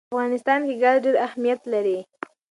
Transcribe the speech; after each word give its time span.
په 0.07 0.07
افغانستان 0.15 0.59
کې 0.67 0.73
ګاز 0.83 0.97
ډېر 1.05 1.15
اهمیت 1.27 1.61
لري. 1.73 1.99